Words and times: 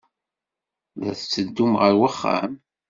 La 1.01 1.11
tetteddum 1.19 1.73
ɣer 1.81 1.93
uxxam? 2.07 2.53